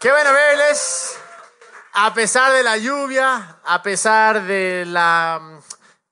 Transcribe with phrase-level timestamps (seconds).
[0.00, 1.16] Qué bueno verles.
[1.94, 5.60] A pesar de la lluvia, a pesar de la,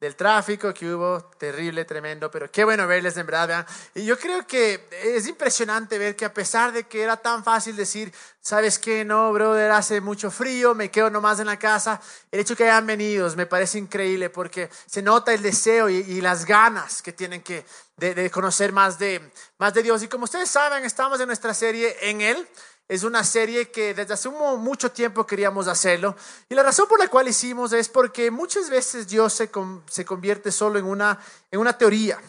[0.01, 3.47] del tráfico que hubo, terrible, tremendo, pero qué bueno verles en verdad.
[3.47, 3.67] Vean.
[3.95, 7.77] Y yo creo que es impresionante ver que a pesar de que era tan fácil
[7.77, 9.05] decir, ¿sabes qué?
[9.05, 12.01] No, brother, hace mucho frío, me quedo nomás en la casa.
[12.33, 16.45] El hecho que hayan venido me parece increíble porque se nota el deseo y, las
[16.45, 17.65] ganas que tienen que
[17.99, 20.03] de, de, conocer más de, más de Dios.
[20.03, 22.49] Y como ustedes saben, estamos en nuestra serie en Él.
[22.89, 26.17] Es una serie que desde hace mucho tiempo queríamos hacerlo.
[26.49, 29.51] Y la razón por la cual hicimos es porque muchas veces Dios se,
[29.91, 31.19] se convierte solo en una,
[31.51, 32.21] en una teoría.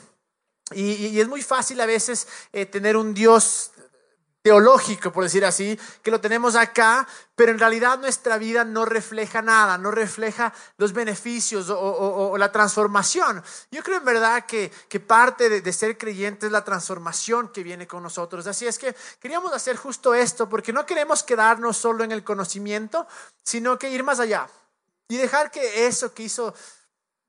[0.71, 3.71] Y, es muy fácil a veces eh, tener un Dios
[4.47, 9.41] teológico, por decir así, que lo tenemos acá, pero en realidad nuestra vida no refleja
[9.41, 13.43] nada, no refleja los beneficios o, la transformación.
[13.71, 17.61] Yo creo en verdad que, que parte de, de, ser creyente es la transformación que
[17.61, 18.47] viene con nosotros.
[18.47, 23.05] Así es que queríamos hacer justo esto, porque no queremos quedarnos solo en el conocimiento,
[23.43, 24.47] sino que ir más allá
[25.09, 26.53] y dejar que eso que hizo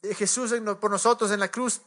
[0.02, 1.80] Jesús por nosotros en la cruz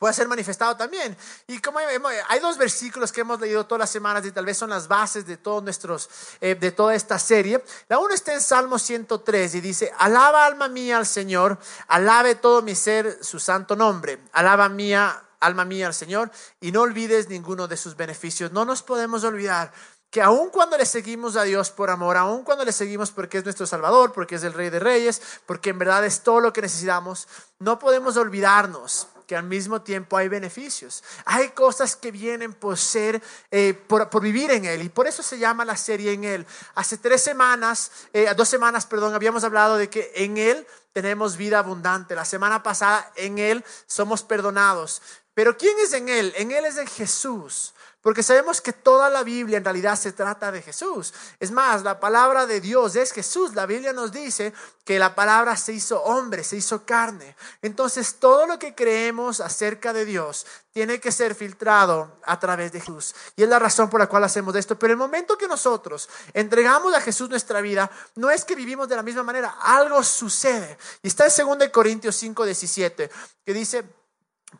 [0.00, 1.14] puede ser manifestado también.
[1.46, 4.70] Y como hay dos versículos que hemos leído todas las semanas y tal vez son
[4.70, 6.08] las bases de todos nuestros,
[6.40, 7.62] eh, de toda esta serie.
[7.86, 12.62] La uno está en Salmo 103 y dice, alaba alma mía al Señor, alabe todo
[12.62, 16.30] mi ser su santo nombre, alaba mía, alma mía al Señor
[16.62, 18.52] y no olvides ninguno de sus beneficios.
[18.52, 19.70] No nos podemos olvidar
[20.10, 23.44] que aun cuando le seguimos a Dios por amor, aun cuando le seguimos porque es
[23.44, 26.62] nuestro Salvador, porque es el Rey de Reyes, porque en verdad es todo lo que
[26.62, 27.28] necesitamos,
[27.58, 31.04] no podemos olvidarnos que al mismo tiempo hay beneficios.
[31.24, 34.82] Hay cosas que vienen por ser, eh, por, vivir en Él.
[34.82, 36.44] Y por eso se llama la serie en Él.
[36.74, 41.60] Hace tres semanas, eh, dos semanas, perdón, habíamos hablado de que en Él tenemos vida
[41.60, 42.16] abundante.
[42.16, 45.00] La semana pasada, en Él somos perdonados.
[45.32, 46.34] Pero ¿quién es en Él?
[46.36, 47.72] En Él es en Jesús.
[48.02, 51.12] Porque sabemos que toda la Biblia en realidad se trata de Jesús.
[51.38, 53.54] Es más, la palabra de Dios es Jesús.
[53.54, 57.36] La Biblia nos dice que la palabra se hizo hombre, se hizo carne.
[57.60, 62.80] Entonces todo lo que creemos acerca de Dios tiene que ser filtrado a través de
[62.80, 63.14] Jesús.
[63.36, 64.78] Y es la razón por la cual hacemos esto.
[64.78, 68.96] Pero el momento que nosotros entregamos a Jesús nuestra vida, no es que vivimos de
[68.96, 70.78] la misma manera, algo sucede.
[71.02, 73.10] Y está en 2 Corintios 5, 17,
[73.44, 73.84] que dice,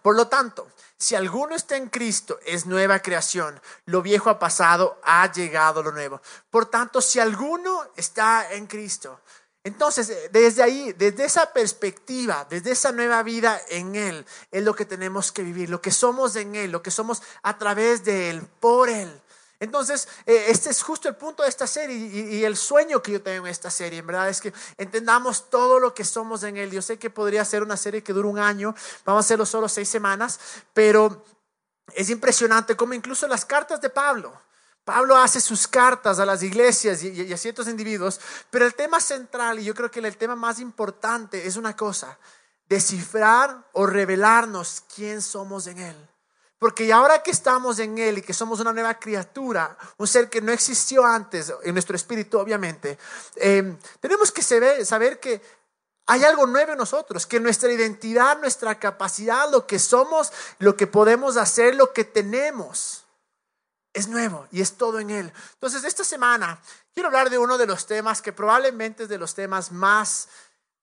[0.03, 0.69] por lo tanto,
[1.01, 3.59] si alguno está en Cristo, es nueva creación.
[3.87, 6.21] Lo viejo ha pasado, ha llegado lo nuevo.
[6.51, 9.19] Por tanto, si alguno está en Cristo,
[9.65, 14.75] entonces eh, desde ahí, desde esa perspectiva, desde esa nueva vida en Él, es lo
[14.75, 18.29] que tenemos que vivir, lo que somos en Él, lo que somos a través de
[18.29, 19.11] Él, por Él.
[19.61, 23.23] Entonces, eh, este es justo el punto de esta serie y, el sueño que yo
[23.23, 26.71] tengo en esta serie, en verdad, es que entendamos todo lo que somos en Él.
[26.71, 29.69] Yo sé que podría ser una serie que dura un año, vamos a hacerlo solo
[29.69, 30.41] seis semanas,
[30.73, 31.25] pero
[31.95, 34.33] es impresionante como incluso las cartas de Pablo,
[34.85, 38.21] Pablo hace sus cartas a las iglesias y, a ciertos individuos,
[38.51, 42.19] pero el tema central, y yo creo que el tema más importante es una cosa,
[42.69, 46.10] descifrar o revelarnos quién somos en Él.
[46.61, 50.43] Porque ahora que estamos en Él y que somos una nueva criatura, un ser que
[50.43, 52.99] no existió antes en nuestro espíritu, obviamente,
[53.37, 55.41] eh, tenemos que saber, saber que
[56.05, 60.87] hay algo nuevo en nosotros, que nuestra identidad, nuestra capacidad, lo que somos, lo que
[60.87, 63.05] podemos hacer, lo que tenemos,
[63.95, 65.33] es nuevo y es todo en Él.
[65.55, 66.61] Entonces, esta semana
[66.93, 70.29] quiero hablar de uno de los temas que probablemente es de los temas más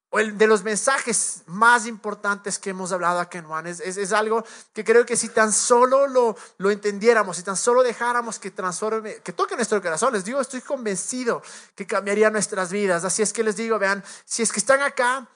[0.09, 3.68] o el de los mensajes más importantes que hemos hablado aquí en Juan.
[3.68, 7.84] Es, es, algo que creo que si tan solo lo, lo, entendiéramos, si tan solo
[7.84, 11.41] dejáramos que transforme, que toque nuestro corazón, les digo, estoy convencido
[11.75, 13.03] que cambiaría nuestras vidas.
[13.03, 15.28] Así es que les digo, vean, si es que están acá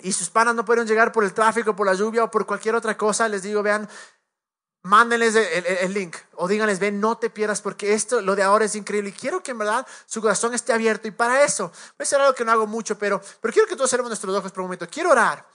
[0.00, 2.76] y sus panas no pueden llegar por el tráfico, por la lluvia o por cualquier
[2.76, 3.88] otra cosa, les digo, vean,
[4.88, 8.74] mándenles el, link o díganles, ven, no te pierdas porque esto, lo de ahora es
[8.74, 12.02] increíble y quiero que en verdad su corazón esté abierto y para eso, voy a
[12.02, 14.62] hacer algo que no hago mucho, pero, pero quiero que todos cerremos nuestros ojos por
[14.62, 14.88] un momento.
[14.90, 15.46] Quiero orar.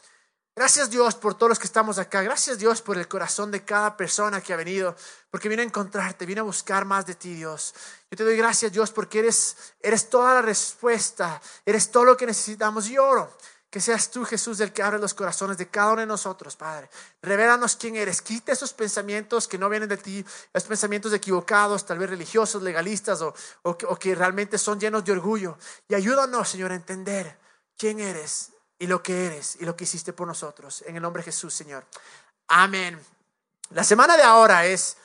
[0.56, 2.22] Gracias Dios por todos los que estamos acá.
[2.22, 4.96] Gracias Dios por el corazón de cada persona que ha venido,
[5.32, 7.74] porque viene a encontrarte, viene a buscar más de ti, Dios.
[8.12, 12.28] Yo te doy gracias Dios porque eres, eres toda la respuesta, eres todo lo que
[12.28, 12.88] necesitamos.
[12.88, 13.36] Y oro
[13.74, 16.92] que seas tú, Jesús, el que abre los corazones de cada uno de nosotros, Padre.
[17.24, 18.22] Revélanos quién eres.
[18.22, 20.24] Quita esos pensamientos que no vienen de ti,
[20.54, 23.34] esos pensamientos equivocados, tal vez religiosos, legalistas o,
[23.64, 25.58] o, que realmente son llenos de orgullo.
[25.88, 27.36] Y ayúdanos, Señor, a entender
[27.76, 30.84] quién eres y lo que eres y lo que hiciste por nosotros.
[30.86, 31.84] En el nombre de Jesús, Señor.
[32.50, 33.04] Amén.
[33.72, 34.98] La semana de ahora es,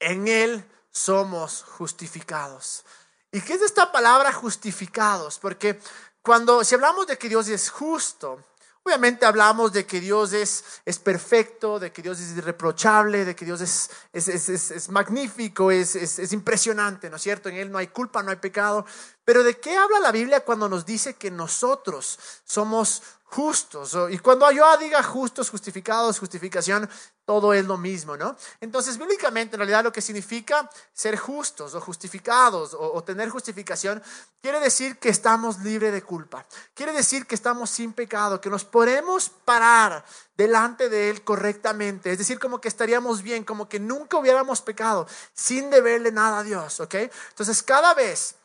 [0.00, 2.86] en Él somos justificados.
[3.32, 5.38] ¿Y qué es esta palabra justificados?
[5.38, 5.78] Porque
[6.24, 8.42] cuando, si hablamos de que Dios es justo,
[8.86, 13.46] Obviamente hablamos de que Dios es, es perfecto, de que Dios es irreprochable, de que
[13.46, 15.94] Dios es, es, es, magnífico, es,
[16.34, 17.48] impresionante, ¿no es cierto?
[17.48, 18.84] En Él no hay culpa, no hay pecado.
[19.24, 23.02] Pero ¿de qué habla la Biblia cuando nos dice que nosotros somos
[23.34, 23.98] justos.
[24.10, 26.88] Y cuando yo diga justos, justificados, justificación,
[27.24, 28.36] todo es lo mismo, ¿no?
[28.60, 34.00] Entonces, bíblicamente, en realidad lo que significa ser justos o justificados o, tener justificación,
[34.40, 36.46] quiere decir que estamos libres de culpa.
[36.74, 40.04] Quiere decir que estamos sin pecado, que nos podemos parar
[40.36, 42.12] delante de Él correctamente.
[42.12, 46.44] Es decir, como que estaríamos bien, como que nunca hubiéramos pecado, sin deberle nada a
[46.44, 46.94] Dios, ¿ok?
[47.30, 48.36] Entonces, cada vez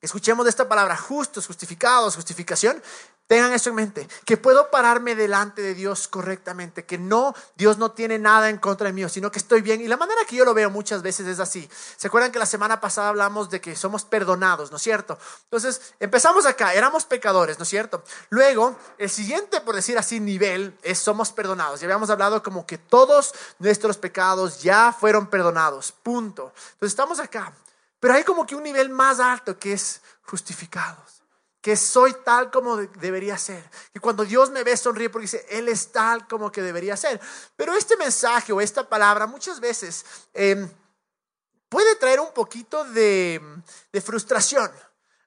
[0.00, 2.82] escuchemos de esta palabra, justos, justificados, justificación,
[3.30, 7.92] Tengan eso en mente, que puedo pararme delante de Dios correctamente, que no, Dios no
[7.92, 9.80] tiene nada en contra de mí, sino que estoy bien.
[9.80, 11.70] Y la manera que yo lo veo muchas veces es así.
[11.96, 15.16] ¿Se acuerdan que la semana pasada hablamos de que somos perdonados, ¿no es cierto?
[15.44, 18.02] Entonces, empezamos acá, éramos pecadores, ¿no es cierto?
[18.30, 21.78] Luego, el siguiente, por decir así, nivel es somos perdonados.
[21.78, 26.52] Ya habíamos hablado como que todos nuestros pecados ya fueron perdonados, punto.
[26.72, 27.52] Entonces, estamos acá.
[28.00, 31.20] Pero hay como que un nivel más alto que es justificados
[31.60, 33.68] que soy tal como debería ser.
[33.94, 37.20] Y cuando Dios me ve, sonríe porque dice, Él es tal como que debería ser.
[37.56, 40.68] Pero este mensaje o esta palabra muchas veces em,
[41.68, 43.42] puede traer un poquito de,
[43.92, 44.70] de frustración.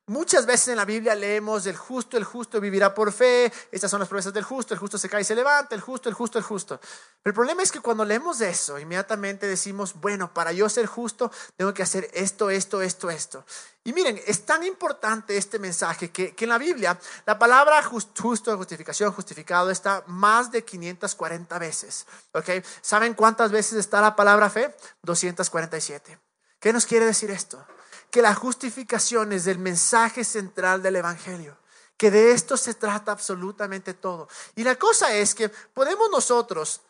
[0.07, 4.01] Muchas veces en la Biblia leemos el justo, el justo vivirá por fe, estas son
[4.01, 6.37] las promesas del justo, el justo se cae y se levanta, el justo, el justo,
[6.37, 6.77] el justo.
[6.77, 11.31] Pero el problema es que cuando leemos eso, inmediatamente decimos, bueno, para yo ser justo,
[11.55, 13.45] tengo que hacer esto, esto, esto, esto.
[13.85, 18.57] Y miren, es tan importante este mensaje que, que en la Biblia la palabra justo,
[18.57, 22.07] justificación, justificado está más de 540 veces.
[22.33, 22.49] ¿ok?
[22.81, 24.75] ¿Saben cuántas veces está la palabra fe?
[25.03, 26.19] 247.
[26.59, 27.65] ¿Qué nos quiere decir esto?
[28.13, 31.57] Que la justificación es el mensaje central del Evangelio,
[31.97, 34.29] que de esto se trata absolutamente todo.
[34.53, 36.81] Y la cosa es que podemos nosotros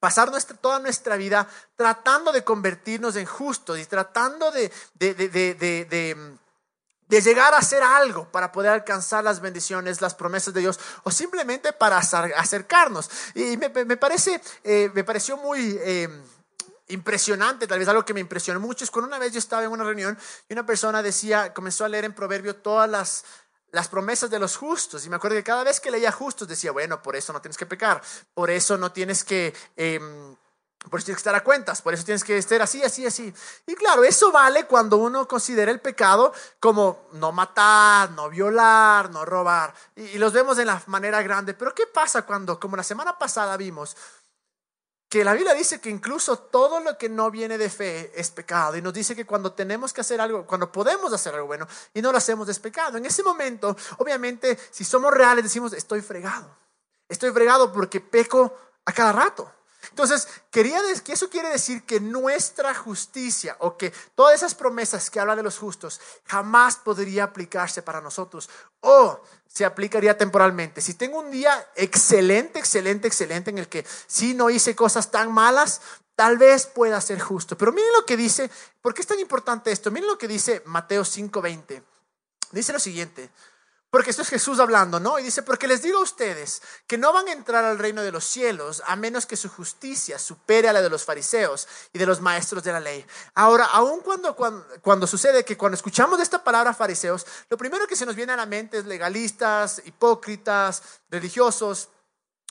[0.00, 6.38] pasar nuestra, toda nuestra vida tratando de convertirnos en justos y tratando de, de, de,
[7.06, 11.12] de llegar a hacer algo para poder alcanzar las bendiciones, las promesas de Dios, o
[11.12, 13.08] simplemente para acercarnos.
[13.36, 15.78] Y me, me parece, eh, me pareció muy...
[15.82, 16.08] Eh,
[16.88, 19.70] impresionante, tal vez algo que me impresionó mucho, es cuando una vez yo estaba en
[19.70, 20.18] una reunión
[20.48, 23.24] y una persona decía, comenzó a leer en Proverbio todas las,
[23.72, 25.04] las promesas de los justos.
[25.04, 27.58] Y me acuerdo que cada vez que leía justos decía, bueno, por eso no tienes
[27.58, 28.02] que pecar,
[28.34, 29.54] por eso no tienes que...
[29.76, 30.36] Em,
[30.88, 33.34] por eso tienes que estar a cuentas, por eso tienes que estar así, así, así.
[33.66, 39.24] Y claro, eso vale cuando uno considera el pecado como no matar, no violar, no
[39.24, 39.74] robar.
[39.96, 41.52] Y, los vemos en la manera grande.
[41.52, 43.96] Pero ¿qué pasa cuando, como la semana pasada vimos,
[45.08, 48.76] que la Biblia dice que incluso todo lo que no viene de fe es pecado.
[48.76, 52.02] Y nos dice que cuando tenemos que hacer algo, cuando podemos hacer algo bueno y
[52.02, 52.98] no lo hacemos es pecado.
[52.98, 56.54] En ese momento, obviamente, si somos reales, decimos, estoy fregado.
[57.08, 59.50] Estoy fregado porque peco a cada rato.
[59.90, 65.20] Entonces, quería que eso quiere decir que nuestra justicia o que todas esas promesas que
[65.20, 68.48] habla de los justos jamás podría aplicarse para nosotros
[68.80, 70.80] o se aplicaría temporalmente.
[70.80, 75.32] Si tengo un día excelente, excelente, excelente en el que si no hice cosas tan
[75.32, 75.80] malas,
[76.14, 77.56] tal vez pueda ser justo.
[77.56, 78.50] Pero miren lo que dice,
[78.82, 79.90] ¿por qué es tan importante esto?
[79.90, 81.82] Miren lo que dice Mateo 5:20.
[82.50, 83.30] Dice lo siguiente,
[83.90, 85.18] porque esto es Jesús hablando, ¿no?
[85.18, 88.12] Y dice, porque les digo a ustedes que no van a entrar al reino de
[88.12, 92.06] los cielos a menos que su justicia supere a la de los fariseos y de
[92.06, 93.04] los maestros de la ley.
[93.34, 97.96] Ahora, aun cuando, cuando, cuando sucede que cuando escuchamos esta palabra fariseos, lo primero que
[97.96, 101.88] se nos viene a la mente es legalistas, hipócritas, religiosos,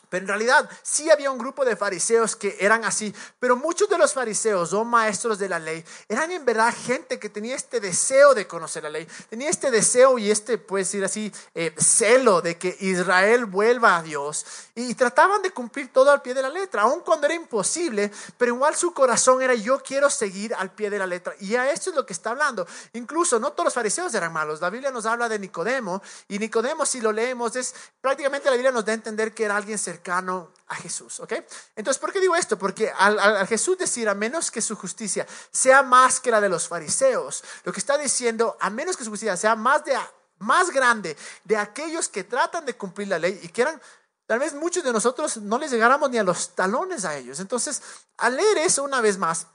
[0.09, 3.97] pero en realidad sí había un grupo de fariseos que eran así, pero muchos de
[3.97, 8.33] los fariseos o maestros de la ley eran en verdad gente que tenía este deseo
[8.33, 12.57] de conocer la ley, tenía este deseo y este, puedes decir así, eh, celo de
[12.57, 14.45] que Israel vuelva a Dios
[14.75, 18.53] y trataban de cumplir todo al pie de la letra, aun cuando era imposible, pero
[18.53, 21.33] igual su corazón era yo quiero seguir al pie de la letra.
[21.39, 22.67] Y a esto es lo que está hablando.
[22.93, 26.85] Incluso no todos los fariseos eran malos, la Biblia nos habla de Nicodemo y Nicodemo
[26.85, 30.51] si lo leemos es prácticamente la Biblia nos da a entender que era alguien cercano
[30.67, 31.19] a Jesús.
[31.19, 31.33] ¿ok?
[31.75, 32.57] Entonces, ¿por qué digo esto?
[32.57, 36.67] Porque al, Jesús decir, a menos que su justicia sea más que la de los
[36.67, 39.97] fariseos, lo que está diciendo, a menos que su justicia sea más, de,
[40.39, 43.81] más grande de aquellos que tratan de cumplir la ley y que eran
[44.27, 47.39] Tal vez muchos de nosotros no les llegáramos ni a los talones a ellos.
[47.39, 47.81] Entonces,
[48.17, 49.47] al leer eso una vez más,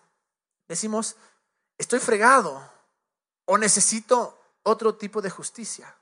[0.66, 1.14] decimos,
[1.76, 2.72] estoy fregado
[3.44, 5.94] o necesito otro tipo de justicia.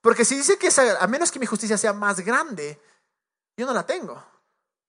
[0.00, 0.70] Porque si dice que
[1.00, 2.80] a menos que mi justicia sea más grande,
[3.56, 4.22] yo no la tengo.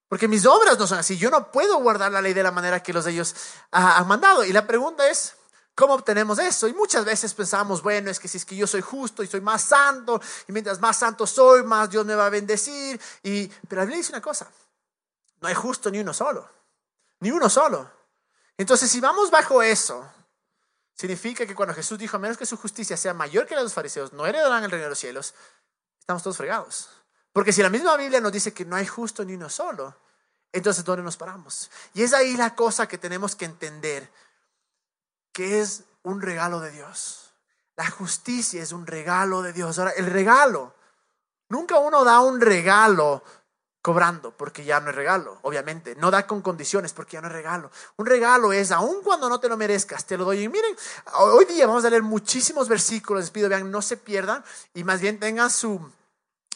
[0.08, 1.16] Porque mis obras no son así.
[1.18, 3.34] Yo no puedo guardar la ley de la manera que los de ellos
[3.72, 4.44] han mandado.
[4.44, 5.34] Y la pregunta es,
[5.76, 6.66] ¿Cómo obtenemos eso?
[6.68, 9.42] Y muchas veces pensamos, bueno, es que si es que yo soy justo y soy
[9.42, 10.18] más santo,
[10.48, 12.98] y mientras más santo soy, más Dios me va a bendecir.
[13.22, 14.50] Y, pero la Biblia dice una cosa,
[15.42, 16.48] no hay justo ni uno solo,
[17.20, 17.90] ni uno solo.
[18.56, 20.10] Entonces, si vamos bajo eso,
[20.94, 23.64] significa que cuando Jesús dijo, a menos que su justicia sea mayor que la de
[23.64, 25.34] los fariseos, no heredarán el reino de los cielos,
[26.00, 26.88] estamos todos fregados.
[27.36, 29.94] Porque si la misma Biblia nos dice que no hay justo ni uno solo,
[30.50, 31.70] entonces ¿dónde nos paramos?
[31.92, 34.10] Y es ahí la cosa que tenemos que entender,
[35.32, 37.34] que es un regalo de Dios.
[37.76, 39.78] La justicia es un regalo de Dios.
[39.78, 40.72] Ahora, el regalo,
[41.50, 43.22] nunca uno da un regalo
[43.82, 45.94] cobrando, porque ya no es regalo, obviamente.
[45.96, 47.70] No da con condiciones, porque ya no es regalo.
[47.96, 50.44] Un regalo es, aun cuando no te lo merezcas, te lo doy.
[50.44, 50.74] Y miren,
[51.18, 55.02] hoy día vamos a leer muchísimos versículos, les pido, vean, no se pierdan y más
[55.02, 55.86] bien tengan su,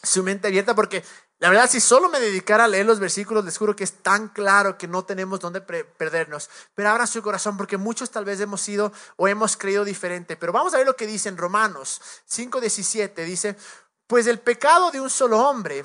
[0.03, 1.03] su mente abierta, porque
[1.41, 4.27] la verdad, si solo me dedicara a leer los versículos, les juro que es tan
[4.27, 6.51] claro que no tenemos dónde perdernos.
[6.75, 10.37] Pero abran su corazón, porque muchos tal vez hemos sido o hemos creído diferente.
[10.37, 13.25] Pero vamos a ver lo que dice en Romanos 5:17.
[13.25, 13.57] Dice,
[14.05, 15.83] pues el pecado de un solo hombre,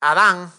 [0.00, 0.50] Adán,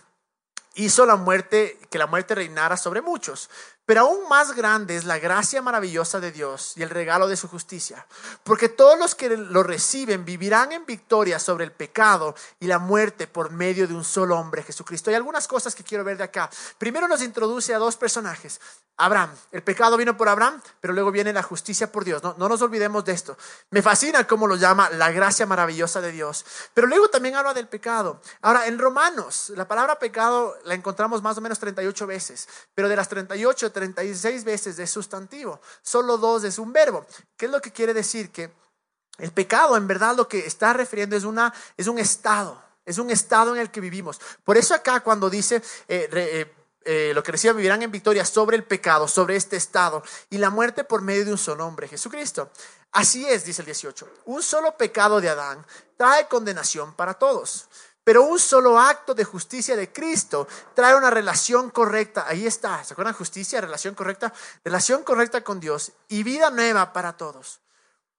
[0.76, 3.50] hizo la muerte, que la muerte reinara sobre muchos.
[3.86, 7.48] Pero aún más grande es la gracia maravillosa de Dios y el regalo de su
[7.48, 8.06] justicia,
[8.44, 13.27] porque todos los que lo reciben vivirán en victoria sobre el pecado y la muerte
[13.27, 15.12] por medio de un solo hombre, Jesucristo.
[15.12, 16.50] Hay algunas cosas que quiero ver de acá.
[16.80, 18.60] Primero nos introduce a dos personajes.
[18.98, 22.24] Abraham, el pecado vino por Abraham, pero luego viene la justicia por Dios.
[22.24, 23.38] No, no nos olvidemos de esto.
[23.70, 26.46] Me fascina cómo lo llama la gracia maravillosa de Dios.
[26.74, 28.22] Pero luego también habla del pecado.
[28.42, 32.96] Ahora, en Romanos, la palabra pecado la encontramos más o menos 38 veces, pero de
[32.96, 37.05] las 38, 36 veces es sustantivo, solo dos es un verbo.
[37.36, 38.32] ¿Qué es lo que quiere decir?
[38.32, 38.51] Que
[39.17, 43.12] el pecado en verdad lo que está refiriendo es, una, es un estado, es un
[43.12, 44.20] estado en el que vivimos.
[44.44, 45.62] Por eso acá cuando dice...
[45.88, 46.51] Eh, eh,
[46.88, 50.51] eh, lo que decía, vivirán en victoria sobre el pecado, sobre este estado y la
[50.51, 52.51] muerte por medio de un solo hombre, Jesucristo.
[52.91, 55.65] Así es, dice el 18, un solo pecado de Adán
[55.98, 57.65] trae condenación para todos.
[58.06, 62.26] Pero un solo acto de justicia de Cristo trae una relación correcta.
[62.28, 62.84] Ahí está.
[62.84, 63.16] ¿Se acuerdan?
[63.16, 64.32] Justicia, relación correcta.
[64.64, 67.62] Relación correcta con Dios y vida nueva para todos.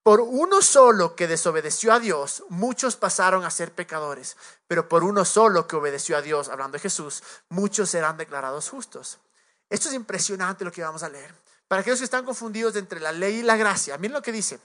[0.03, 4.35] Por uno solo que desobedeció a Dios, muchos pasaron a ser pecadores.
[4.67, 9.19] Pero por uno solo que obedeció a Dios, hablando de Jesús, muchos serán declarados justos.
[9.69, 11.33] Esto es impresionante lo que vamos a leer.
[11.69, 14.59] Para aquellos que están confundidos entre la ley y la gracia, miren lo que dice.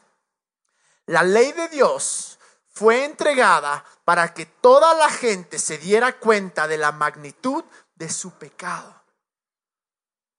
[1.07, 2.41] La ley de Dios
[2.73, 7.65] fue entregada para que toda la gente se diera cuenta de la magnitud
[7.97, 9.02] de su pecado.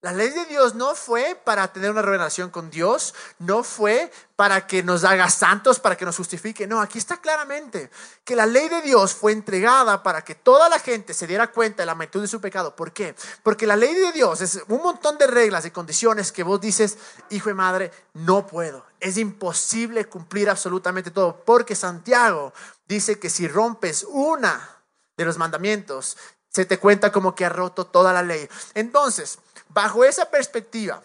[0.03, 4.67] La ley de Dios no fue para tener una revelación con Dios, no fue para
[4.67, 6.67] que nos haga santos, para que nos justifique.
[6.67, 7.89] No, aquí está claramente
[8.25, 11.83] que la ley de Dios fue entregada para que toda la gente se diera cuenta
[11.83, 12.75] de la magnitud de su pecado.
[12.75, 13.15] ¿Por qué?
[13.43, 16.97] Porque la ley de Dios es un montón de reglas y condiciones que vos dices,
[17.29, 18.85] hijo y madre, no puedo.
[18.99, 21.45] Es imposible cumplir absolutamente todo.
[21.45, 22.51] Porque Santiago
[22.89, 24.81] dice que si rompes una
[25.15, 26.17] de los mandamientos,
[26.49, 28.49] se te cuenta como que ha roto toda la ley.
[28.73, 29.39] Entonces,
[29.73, 31.01] Bajo esa perspectiva,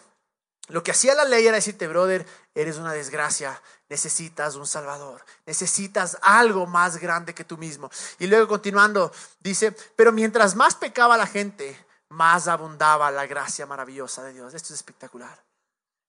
[0.67, 3.59] lo que hacía la ley era decirte, brother, eres una desgracia,
[3.89, 7.89] necesitas un salvador, necesitas algo más grande que tú mismo.
[8.19, 14.23] Y luego continuando, dice, pero mientras más pecaba la gente, más abundaba la gracia maravillosa
[14.23, 14.53] de Dios.
[14.53, 15.43] Esto es espectacular.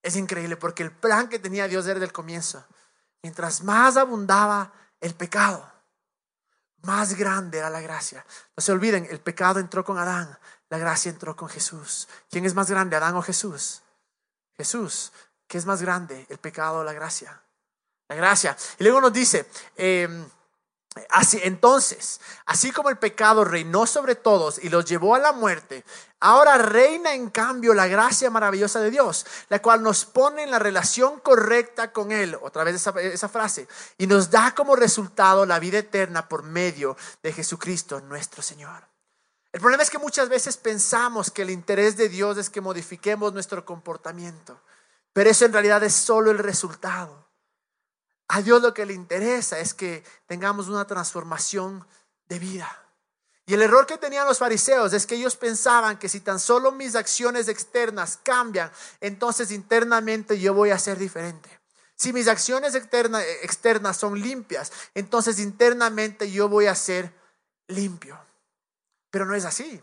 [0.03, 2.63] Es increíble porque el plan que tenía Dios desde el comienzo,
[3.23, 5.67] mientras más abundaba el pecado,
[6.83, 8.25] más grande era la gracia.
[8.55, 10.37] No se olviden, el pecado entró con Adán,
[10.71, 12.07] la gracia entró con Jesús.
[12.29, 13.81] ¿Quién es más grande, Adán o Jesús?
[14.55, 15.11] Jesús.
[15.45, 17.41] ¿Qué es más grande, el pecado o la gracia?
[18.07, 18.55] La gracia.
[18.79, 20.25] Y luego nos dice, em,
[21.09, 25.83] así, entonces, así como el pecado reinó sobre todos y los llevó a la muerte,
[26.21, 30.59] ahora reina en cambio la gracia maravillosa de Dios, la cual nos pone en la
[30.59, 35.59] relación correcta con Él, otra vez esa, esa frase, y nos da como resultado la
[35.59, 38.90] vida eterna por medio de Jesucristo nuestro Señor.
[39.51, 43.33] El problema es que muchas veces pensamos que el interés de Dios es que modifiquemos
[43.33, 44.61] nuestro comportamiento,
[45.11, 47.27] pero eso en realidad es solo el resultado.
[48.29, 51.85] A Dios lo que le interesa es que tengamos una transformación
[52.29, 52.77] de vida.
[53.45, 56.71] Y el error que tenían los fariseos es que ellos pensaban que si tan solo
[56.71, 61.49] mis acciones externas cambian, entonces internamente yo voy a ser diferente.
[61.97, 67.13] Si mis acciones externas son limpias, entonces internamente yo voy a ser
[67.67, 68.17] limpio.
[69.11, 69.81] Pero no es así.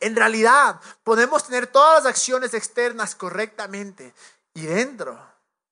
[0.00, 4.14] En realidad, podemos tener todas las acciones externas correctamente
[4.54, 5.20] y dentro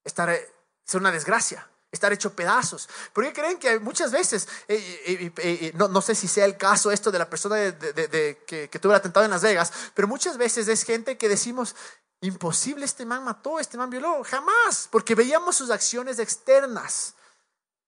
[0.04, 0.36] estar,
[0.84, 2.88] ser una desgracia estar hecho pedazos.
[3.12, 7.10] Porque creen que muchas veces, eh, eh, eh, no, sé si sea el caso esto
[7.10, 10.68] de la persona de, que, que tuvo el atentado en Las Vegas, pero muchas veces
[10.68, 11.74] es gente que decimos,
[12.20, 17.14] imposible, este man mató, este man violó, jamás, porque veíamos sus acciones externas.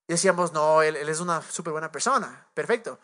[0.08, 2.98] Y decíamos, no, él, él es una súper buena persona, perfecto,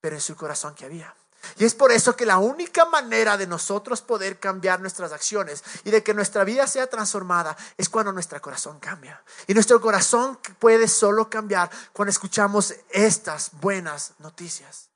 [0.00, 1.14] pero en su corazón que había.
[1.56, 5.90] Y es por eso que la única manera de nosotros poder cambiar nuestras acciones y
[5.90, 9.22] de que nuestra vida sea transformada es cuando nuestro corazón cambia.
[9.46, 14.90] Y nuestro corazón puede solo cambiar cuando escuchamos estas buenas noticias.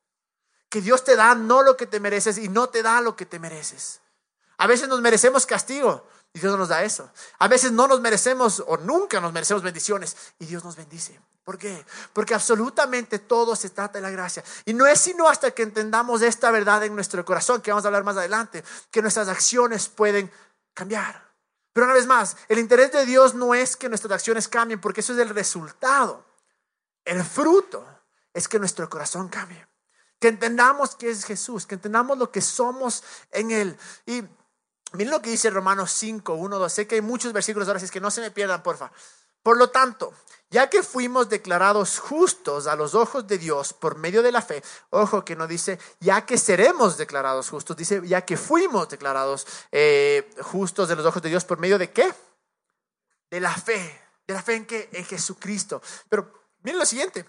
[0.69, 3.27] Que Dios te da no lo que te mereces y no te da lo que
[3.27, 4.01] te mereces.
[4.59, 7.09] A veces nos merecemos castigo y Dios nos da eso.
[7.39, 11.19] A veces no nos merecemos o nunca nos merecemos bendiciones y Dios nos bendice.
[11.45, 11.87] ¿Por qué?
[12.13, 14.43] Porque absolutamente todo se trata de la gracia.
[14.65, 17.89] Y no es sino hasta que entendamos esta verdad en nuestro corazón, que vamos a
[17.89, 20.29] hablar más adelante, que nuestras acciones pueden
[20.75, 21.23] cambiar.
[21.73, 25.03] Pero una vez más, el interés de Dios no es que nuestras acciones cambien, porque
[25.03, 26.25] eso es el resultado.
[27.05, 27.87] El fruto
[28.33, 29.65] es que nuestro corazón cambie.
[30.19, 33.79] Que entendamos que es Jesús, que entendamos lo que somos en Él.
[34.07, 34.25] Y
[34.95, 36.73] miren lo que dice Romanos 5, 1, 2.
[36.73, 38.91] Sé que hay muchos versículos ahora, así que no se me pierdan, porfa.
[39.43, 40.15] Por lo tanto,
[40.51, 44.63] ya que fuimos declarados justos a los ojos de Dios por medio de la fe,
[44.91, 50.31] ojo que no dice ya que seremos declarados justos, dice ya que fuimos declarados eh,
[50.41, 52.15] justos de los ojos de Dios por medio de qué?
[53.31, 55.83] De la fe, de la fe en que en Jesucristo.
[56.09, 56.33] Pero
[56.63, 57.27] miren lo siguiente,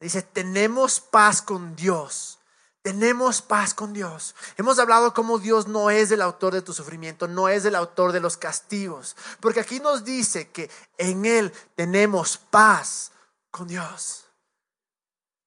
[0.00, 2.38] dice tenemos paz con Dios
[2.86, 4.36] tenemos paz con Dios.
[4.56, 8.12] Hemos hablado cómo Dios no es el autor de tu sufrimiento, no es el autor
[8.12, 9.16] de los castigos.
[9.40, 13.10] Porque aquí nos dice que en Él tenemos paz
[13.50, 14.26] con Dios.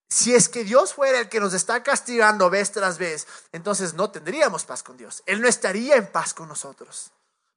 [0.10, 4.12] Si es que Dios fuera el que nos está castigando vez tras vez, entonces no
[4.12, 5.24] tendríamos paz con Dios.
[5.25, 7.12] Él no estaría en paz con nosotros.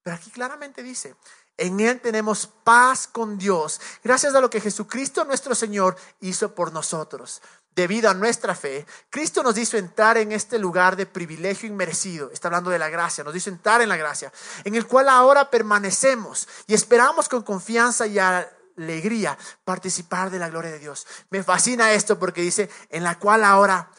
[0.04, 1.16] Pero aquí claramente dice,
[1.56, 6.72] en Él tenemos paz con Dios, gracias a lo que Jesucristo nuestro Señor hizo por
[6.72, 7.42] nosotros
[7.74, 12.30] debido a nuestra fe, Cristo nos hizo entrar en este lugar de privilegio inmerecido.
[12.30, 14.32] Está hablando de la gracia, nos hizo entrar en la gracia,
[14.64, 20.70] en el cual ahora permanecemos y esperamos con confianza y alegría participar de la gloria
[20.70, 21.06] de Dios.
[21.30, 23.90] Me fascina esto porque dice, en la cual ahora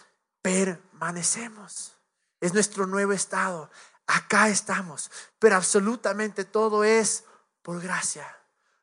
[0.42, 1.98] permanecemos.
[2.40, 3.72] Es nuestro nuevo estado.
[4.06, 7.24] Acá estamos, pero absolutamente todo es
[7.62, 8.28] por gracia,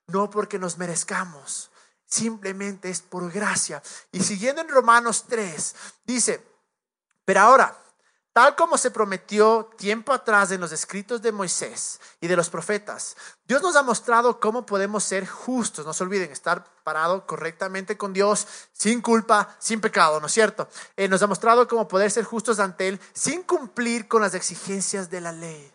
[0.07, 1.71] no porque nos merezcamos
[2.11, 3.83] simplemente es por gracia.
[4.13, 5.75] Y siguiendo en Romanos 3,
[6.05, 6.45] dice,
[7.25, 7.79] pero ahora,
[8.33, 13.17] tal como se prometió tiempo atrás en los escritos de Moisés y de los profetas,
[13.45, 15.87] Dios nos ha mostrado cómo podemos ser justos.
[15.87, 20.69] No se olviden, estar parado correctamente con Dios, sin culpa, sin pecado, ¿no es cierto?
[20.97, 25.09] Eh, nos ha mostrado cómo poder ser justos ante Él sin cumplir con las exigencias
[25.09, 25.73] de la ley.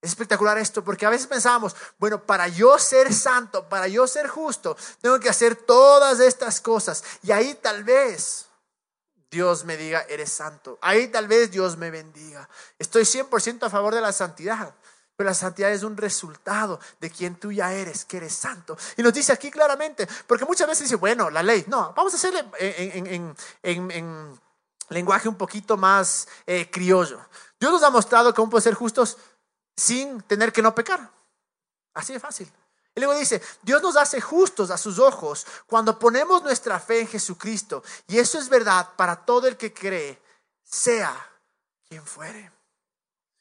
[0.00, 4.28] Es espectacular esto, porque a veces pensamos, bueno, para yo ser santo, para yo ser
[4.28, 7.02] justo, tengo que hacer todas estas cosas.
[7.22, 8.46] Y ahí tal vez
[9.30, 10.78] Dios me diga, eres santo.
[10.80, 12.48] Ahí tal vez Dios me bendiga.
[12.78, 14.72] Estoy 100% a favor de la santidad.
[15.16, 18.78] Pero la santidad es un resultado de quien tú ya eres, que eres santo.
[18.96, 21.64] Y nos dice aquí claramente, porque muchas veces dice, bueno, la ley.
[21.66, 24.38] No, vamos a hacerle en,
[24.90, 27.20] lenguaje un poquito más eh, criollo.
[27.58, 29.18] Dios nos ha mostrado cómo puede ser justos
[29.78, 31.08] sin tener que no pecar.
[31.94, 32.52] Así de fácil.
[32.94, 37.06] Y luego dice, Dios nos hace justos a sus ojos cuando ponemos nuestra fe en
[37.06, 37.84] Jesucristo.
[38.08, 40.20] Y eso es verdad para todo el que cree,
[40.64, 41.14] sea
[41.88, 42.50] quien fuere.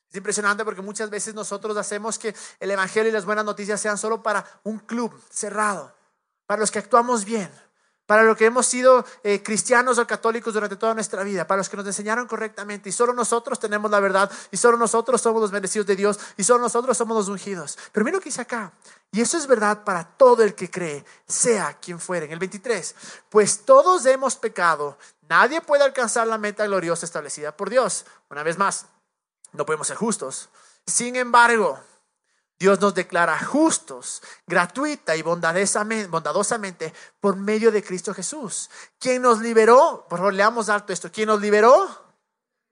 [0.10, 3.98] Es impresionante porque muchas veces nosotros hacemos que el Evangelio y las buenas noticias sean
[3.98, 5.94] solo para un club cerrado,
[6.46, 7.52] para los que actuamos bien
[8.08, 11.70] para los que hemos sido eh, cristianos o católicos durante toda nuestra vida, para los
[11.70, 12.90] que nos enseñaron correctamente.
[12.90, 16.44] Y solo nosotros tenemos la verdad, y solo nosotros somos los bendecidos de Dios, y
[16.44, 17.78] solo nosotros somos los ungidos.
[17.92, 18.72] Pero mira lo que dice acá.
[19.12, 22.26] Y eso es verdad para todo el que cree, sea quien fuere.
[22.26, 22.96] En el 23,
[23.30, 24.98] pues todos hemos pecado,
[25.30, 28.06] nadie puede alcanzar la meta gloriosa establecida por Dios.
[28.30, 28.86] Una vez más,
[29.52, 30.50] no podemos ser justos.
[30.86, 31.78] Sin embargo,
[32.60, 40.06] Dios nos declara justos, gratuita y bondadosamente por medio de Cristo Jesús, quien nos liberó,
[40.10, 42.08] por favor leamos alto esto, quien nos liberó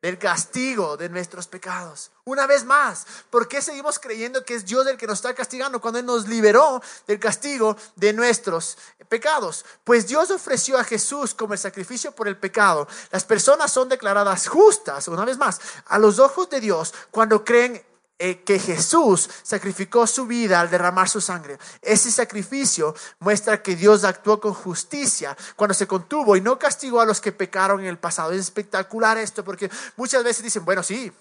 [0.06, 2.12] del castigo de nuestros pecados.
[2.26, 5.82] Una vez más, ¿por qué seguimos creyendo que es Dios el que nos está castigando
[5.82, 8.78] cuando Él nos liberó del castigo de nuestros
[9.10, 9.65] pecados?
[9.84, 12.88] Pues Dios ofreció a Jesús como el sacrificio por el pecado.
[13.10, 17.84] Las personas son declaradas justas, una vez más, a los ojos de Dios cuando creen
[18.17, 21.58] eh, que Jesús sacrificó su vida al derramar su sangre.
[21.82, 27.06] Ese sacrificio muestra que Dios actuó con justicia cuando se contuvo y no castigó a
[27.06, 28.32] los que pecaron en el pasado.
[28.32, 31.12] Es espectacular esto porque muchas veces dicen, bueno, sí,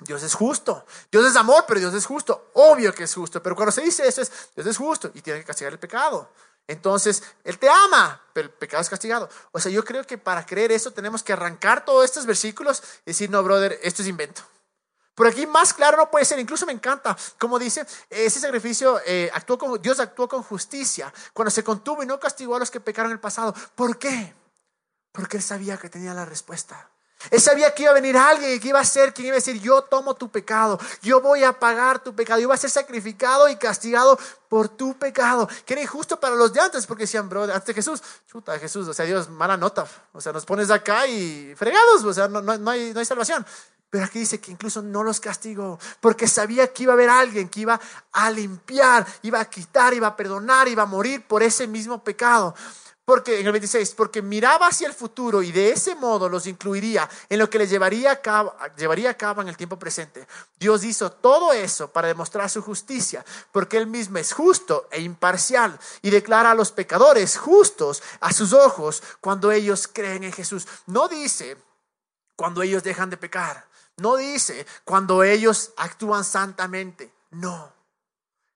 [0.00, 0.84] Dios es justo.
[1.12, 2.50] Dios es amor, pero Dios es justo.
[2.54, 3.40] Obvio que es justo.
[3.42, 6.30] Pero cuando se dice eso es, Dios es justo y tiene que castigar el pecado.
[6.66, 9.28] Entonces, Él te ama, pero el pecado es castigado.
[9.52, 13.10] O sea, yo creo que para creer eso tenemos que arrancar todos estos versículos y
[13.10, 14.42] decir, no, brother, esto es invento.
[15.16, 16.38] Por aquí más claro no puede ser.
[16.38, 21.50] Incluso me encanta, como dice, ese sacrificio eh, actuó con, Dios actuó con justicia cuando
[21.50, 23.54] se contuvo y no castigó a los que pecaron en el pasado.
[23.74, 24.34] ¿Por qué?
[25.12, 26.90] Porque Él sabía que tenía la respuesta.
[27.30, 29.38] Él sabía que iba a venir alguien y que iba a ser quien iba a
[29.38, 32.70] decir, yo tomo tu pecado, yo voy a pagar tu pecado, yo voy a ser
[32.70, 34.18] sacrificado y castigado
[34.50, 35.48] por tu pecado.
[35.64, 38.86] Que era injusto para los de antes, porque decían, bro, antes de Jesús, chuta Jesús,
[38.86, 42.42] o sea, Dios, mala nota, o sea, nos pones acá y fregados, o sea, no,
[42.42, 43.44] no, hay, no hay salvación.
[43.90, 47.48] Pero aquí dice que incluso no los castigó, porque sabía que iba a haber alguien
[47.48, 47.80] que iba
[48.12, 52.54] a limpiar, iba a quitar, iba a perdonar, iba a morir por ese mismo pecado.
[53.06, 57.08] Porque en el 26, porque miraba hacia el futuro y de ese modo los incluiría
[57.28, 58.20] en lo que les llevaría
[58.76, 60.26] llevaría a cabo en el tiempo presente.
[60.58, 65.78] Dios hizo todo eso para demostrar su justicia, porque Él mismo es justo e imparcial
[66.02, 70.66] y declara a los pecadores justos a sus ojos cuando ellos creen en Jesús.
[70.86, 71.56] No dice
[72.34, 73.68] cuando ellos dejan de pecar,
[73.98, 77.72] no dice cuando ellos actúan santamente, no.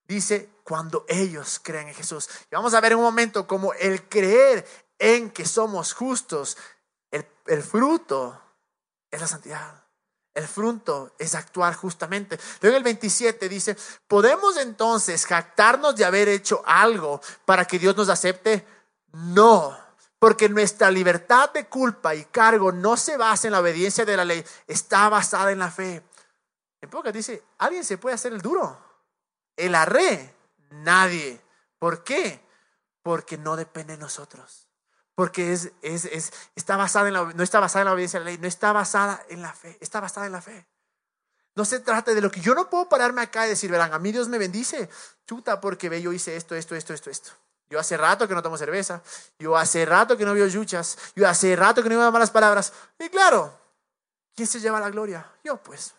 [0.06, 2.28] Dice cuando ellos creen en Jesús.
[2.50, 4.66] Y vamos a ver en un momento como el creer
[4.98, 6.56] en que somos justos,
[7.10, 8.40] el, fruto
[9.10, 9.82] es la santidad.
[10.34, 12.38] El fruto es actuar justamente.
[12.60, 13.76] Luego el 27 dice,
[14.06, 18.64] ¿podemos entonces jactarnos de haber hecho algo para que Dios nos acepte?
[19.12, 19.76] No,
[20.20, 24.24] porque nuestra libertad de culpa y cargo no se basa en la obediencia de la
[24.24, 26.04] ley, está basada en la fe.
[26.80, 28.90] En pocas dice, alguien se puede hacer el duro
[29.60, 30.34] el arre,
[30.70, 31.40] nadie.
[31.78, 32.40] ¿Por qué?
[33.02, 34.68] Porque no depende de nosotros.
[35.14, 38.30] Porque es, es, está basada en la, no está basada en la obediencia a la
[38.30, 40.66] ley, no está basada en la fe, está basada en la fe.
[41.54, 43.98] No se trata de lo que yo no puedo pararme acá y decir, verán, a
[43.98, 44.88] mí Dios me bendice,
[45.26, 47.32] chuta, porque ve, yo hice esto, esto, esto, esto, esto.
[47.70, 49.00] Yo hace rato que no tomo cerveza,
[49.38, 52.72] yo hace rato que no veo yuchas, yo hace rato que no veo malas palabras.
[52.98, 53.56] Y claro,
[54.34, 55.24] ¿quién se lleva la gloria?
[55.44, 55.94] Yo pues.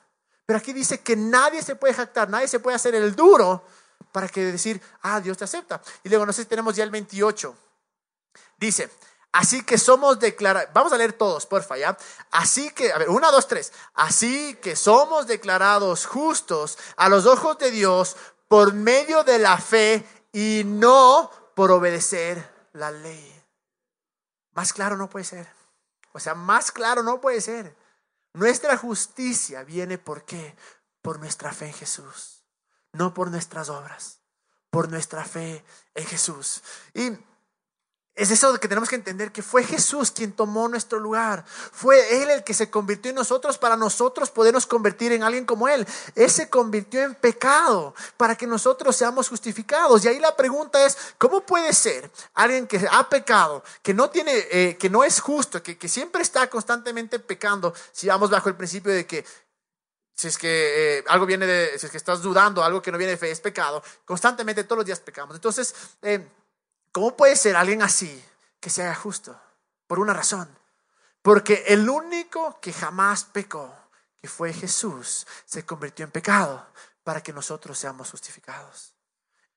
[0.45, 3.63] Pero aquí dice que nadie se puede jactar, nadie se puede hacer el duro
[4.11, 5.81] para que decir, ah, Dios te acepta.
[6.03, 7.55] Y luego, no sé si tenemos ya el 28.
[8.57, 8.91] Dice,
[9.31, 11.97] así que somos declarados, vamos a leer todos, porfa, ¿ya?
[12.31, 13.71] Así que, a ver, una, dos, tres.
[13.93, 18.17] Así que somos declarados justos a los ojos de Dios
[18.49, 23.43] por medio de la fe y no por obedecer la ley.
[24.51, 25.47] Más claro no puede ser.
[26.13, 27.75] O sea, más claro no puede ser.
[28.33, 30.55] Nuestra justicia viene por qué?
[31.01, 32.45] Por nuestra fe en Jesús,
[32.93, 34.19] no por nuestras obras,
[34.69, 36.61] por nuestra fe en Jesús.
[36.93, 37.11] Y
[38.13, 41.45] es eso que tenemos que entender, que fue Jesús quien tomó nuestro lugar.
[41.47, 45.69] Fue Él el que se convirtió en nosotros para nosotros podernos convertir en alguien como
[45.69, 45.87] Él.
[46.15, 50.03] Él se convirtió en pecado para que nosotros seamos justificados.
[50.03, 54.33] Y ahí la pregunta es, ¿cómo puede ser alguien que ha pecado, que no tiene,
[54.51, 58.55] eh, que no es justo, que, que siempre está constantemente pecando, si vamos bajo el
[58.55, 59.25] principio de que
[60.13, 62.97] si es que eh, algo viene de, si es que estás dudando, algo que no
[62.97, 65.33] viene de fe es pecado, constantemente todos los días pecamos.
[65.33, 66.27] Entonces, eh,
[66.91, 68.23] ¿Cómo puede ser alguien así
[68.59, 69.39] que se haga justo?
[69.87, 70.49] Por una razón.
[71.21, 73.73] Porque el único que jamás pecó,
[74.19, 76.67] que fue Jesús, se convirtió en pecado
[77.03, 78.93] para que nosotros seamos justificados.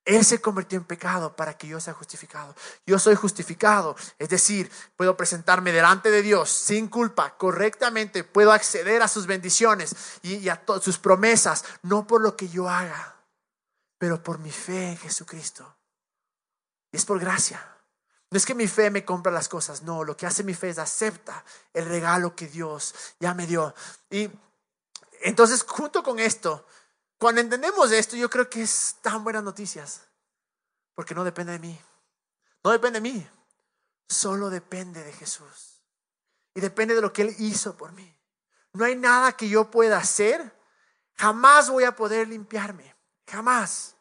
[0.04, 2.54] Él se convirtió en pecado para que yo sea justificado.
[2.86, 9.02] Yo soy justificado, es decir, puedo presentarme delante de Dios sin culpa, correctamente, puedo acceder
[9.02, 13.16] a sus bendiciones y, a sus promesas, no por lo que yo haga,
[13.96, 15.74] pero por mi fe en Jesucristo.
[16.94, 17.60] Es por gracia.
[18.30, 20.68] No es que mi fe me compra las cosas, no, lo que hace mi fe
[20.68, 23.74] es acepta el regalo que Dios ya me dio.
[24.10, 24.30] Y
[25.22, 26.66] entonces, junto con esto,
[27.18, 30.02] cuando entendemos esto, yo creo que es tan buenas noticias,
[30.94, 31.80] porque no depende de mí,
[32.62, 33.28] no depende de mí,
[34.08, 35.80] solo depende de Jesús.
[36.54, 38.16] Y depende de lo que Él hizo por mí.
[38.72, 40.56] No hay nada que yo pueda hacer,
[41.14, 42.94] jamás voy a poder limpiarme,
[43.26, 43.96] jamás.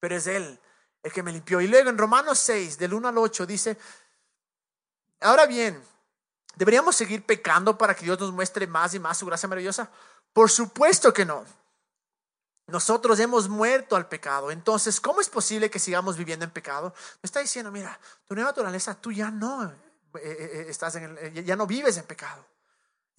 [0.00, 0.60] Pero es Él
[1.02, 1.60] el que me limpió.
[1.60, 3.78] Y luego en Romanos 6, del 1 al 8, dice,
[5.20, 5.82] ahora bien,
[6.56, 9.90] ¿deberíamos seguir pecando para que Dios nos muestre más y más su gracia maravillosa?
[10.32, 11.44] Por supuesto que no.
[12.66, 14.50] Nosotros hemos muerto al pecado.
[14.50, 16.94] Entonces, ¿cómo es posible que sigamos viviendo en pecado?
[17.22, 19.72] Me está diciendo, mira, tu nueva naturaleza, tú ya no eh,
[20.14, 22.44] eh, eh, estás en el, ya no vives en pecado.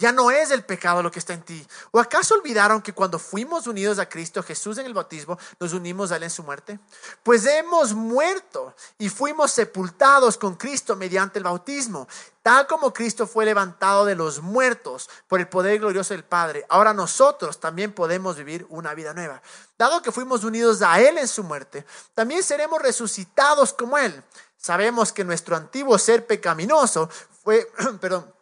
[0.02, 1.64] Ya no es el pecado lo que está en ti.
[1.92, 6.12] ¿O acaso olvidaron que cuando fuimos unidos a Cristo Jesús en el bautismo, nos unimos
[6.12, 6.80] a Él en su muerte?
[7.22, 12.08] Pues hemos muerto y fuimos sepultados con Cristo mediante el bautismo.
[12.42, 16.96] Tal como Cristo fue levantado de los muertos por el poder glorioso del Padre, ahora
[16.96, 19.40] nosotros también podemos vivir una vida nueva.
[19.78, 21.86] Dado que fuimos unidos a Él en su muerte,
[22.16, 24.24] también seremos resucitados como Él.
[24.58, 27.08] Sabemos que nuestro antiguo ser pecaminoso
[27.44, 28.34] fue, perdón,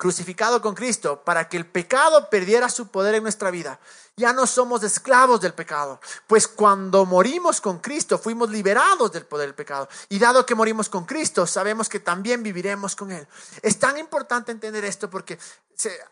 [0.00, 3.78] crucificado con Cristo para que el pecado perdiera su poder en nuestra vida.
[4.16, 9.48] Ya no somos esclavos del pecado, pues cuando morimos con Cristo fuimos liberados del poder
[9.48, 9.90] del pecado.
[10.08, 13.28] Y dado que morimos con Cristo, sabemos que también viviremos con Él.
[13.60, 15.38] Es tan importante entender esto porque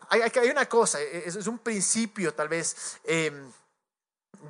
[0.09, 3.51] hay, una cosa, es, un principio tal vez em,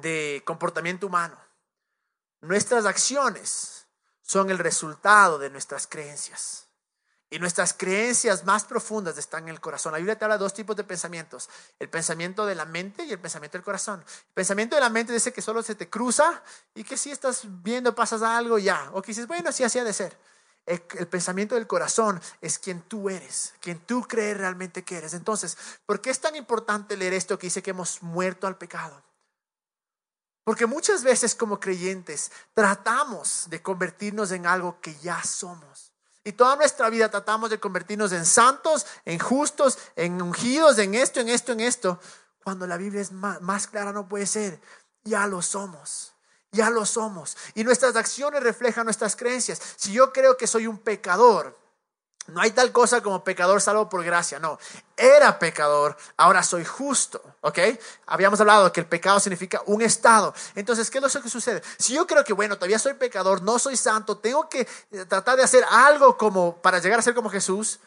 [0.01, 1.37] de comportamiento humano.
[2.41, 3.85] Nuestras acciones
[4.21, 6.68] son el resultado de nuestras creencias.
[7.31, 9.91] Y nuestras creencias más profundas están en el corazón.
[9.91, 11.47] La Biblia te habla de dos tipos de pensamientos.
[11.77, 13.99] El pensamiento de la mente y el pensamiento del corazón.
[13.99, 16.41] El pensamiento de la mente dice que solo se te cruza
[16.73, 18.89] y que si estás viendo, pasas algo, ya.
[18.93, 20.17] O que dices, bueno, así ha de ser.
[20.65, 25.13] El, el, pensamiento del corazón es quien tú eres, quien tú crees realmente que eres.
[25.13, 29.03] Entonces, ¿por qué es tan importante leer esto que dice que hemos muerto al pecado?
[30.43, 35.88] Porque muchas veces como creyentes tratamos de convertirnos en algo que ya somos.
[36.23, 41.19] Y toda nuestra vida tratamos de convertirnos en santos, en justos, en ungidos, en esto,
[41.19, 41.99] en esto, en esto.
[42.43, 44.59] Cuando la Biblia es más, clara no puede ser.
[45.03, 46.13] Ya lo somos.
[46.51, 47.37] Ya lo somos.
[47.55, 49.61] Y nuestras acciones reflejan nuestras creencias.
[49.77, 51.57] Si yo creo que soy un pecador,
[52.27, 54.59] no hay tal cosa como pecador salvo por gracia, no.
[54.95, 57.59] Era pecador, ahora soy justo, ¿ok?
[58.05, 60.33] Habíamos hablado que el pecado significa un estado.
[60.55, 61.61] Entonces, ¿qué es lo que sucede?
[61.77, 65.37] Si yo creo que, bueno, todavía soy pecador, no soy santo, tengo que eh, tratar
[65.37, 67.79] de hacer algo como para llegar a ser como Jesús,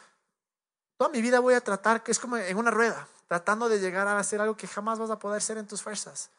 [0.97, 4.09] toda mi vida voy a tratar, que es como en una rueda, tratando de llegar
[4.09, 6.31] a hacer algo que jamás vas a poder ser en tus fuerzas.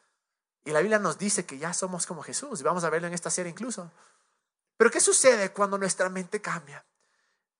[0.66, 3.14] Y la Biblia nos dice que ya somos como Jesús, y vamos a verlo en
[3.14, 3.90] esta serie incluso.
[4.78, 6.84] Pero ¿qué sucede cuando nuestra mente cambia?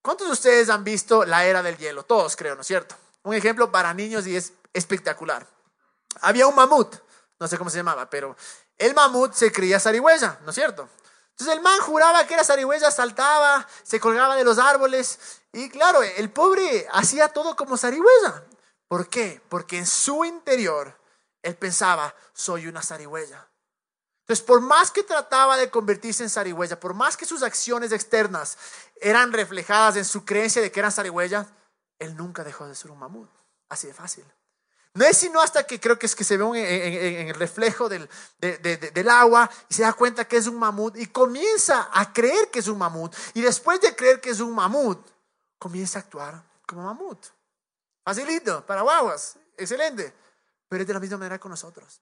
[0.04, 2.04] ¿Cuántos de ustedes han visto la era del hielo?
[2.04, 2.94] Todos creo, ¿no es cierto?
[3.24, 5.48] Un ejemplo para niños y es espectacular.
[6.20, 6.94] Había un mamut,
[7.40, 8.36] no sé cómo se llamaba, pero
[8.78, 10.90] el mamut se creía zarigüeya, ¿no es cierto?
[11.30, 15.20] Entonces el man juraba que era zarigüeya, saltaba, se colgaba de los árboles
[15.54, 18.44] y claro, el pobre hacía todo como zarigüeya.
[18.90, 19.42] ¿Por qué?
[19.48, 21.00] Porque en su interior
[21.42, 23.48] él pensaba, soy una zarigüeya.
[24.24, 28.58] Entonces, por más que trataba de convertirse en zarigüeya, por más que sus acciones externas
[29.02, 31.46] eran reflejadas en su creencia de que era zarigüeya,
[32.00, 33.30] él nunca dejó de ser un mamut.
[33.68, 34.24] Así de fácil.
[34.94, 38.08] No es sino hasta que creo que es que se ve en, el reflejo del,
[38.40, 42.60] del, agua y se da cuenta que es un mamut y comienza a creer que
[42.60, 43.14] es un mamut.
[43.34, 45.06] Y después de creer que es un mamut,
[45.58, 47.26] comienza a actuar como mamut.
[48.06, 50.14] Facilito, para guaguas, excelente.
[50.70, 52.00] Pero es de la misma manera con nosotros.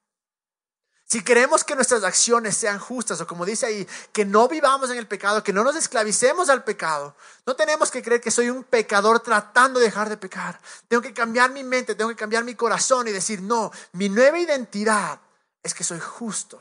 [1.12, 4.98] Si queremos que nuestras acciones sean justas, o como dice ahí, que no vivamos en
[4.98, 8.64] el pecado, que no nos esclavicemos al pecado, no tenemos que creer que soy un
[8.64, 10.58] pecador tratando de dejar de pecar.
[10.88, 14.40] Tengo que cambiar mi mente, tengo que cambiar mi corazón y decir, no, mi nueva
[14.40, 15.20] identidad
[15.62, 16.58] es que soy justo,